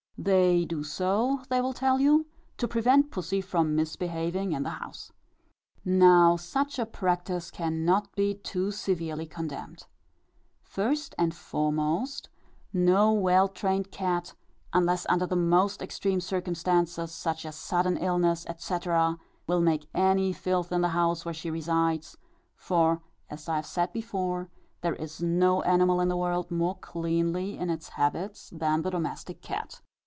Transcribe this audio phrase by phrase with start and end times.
[0.17, 5.11] They do so, they will tell you, to prevent pussy from misbehaving in the house.
[5.83, 9.87] Now such a practice cannot be too severely condemned.
[10.61, 12.29] First and foremost,
[12.71, 14.35] no well trained cat,
[14.73, 20.71] unless under the most extreme circumstances, such as sudden illness, etc., will make any filth
[20.71, 22.15] in the house where she resides;
[22.53, 24.49] for, as I have said before,
[24.81, 29.41] there is no animal in the world more cleanly in its habits than the domestic
[29.41, 29.81] cat.